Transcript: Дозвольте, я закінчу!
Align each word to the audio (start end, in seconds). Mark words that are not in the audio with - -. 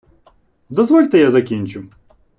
Дозвольте, 0.69 1.17
я 1.19 1.31
закінчу! 1.31 1.83